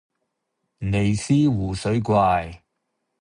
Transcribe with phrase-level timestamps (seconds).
[0.79, 2.63] 尼斯湖水怪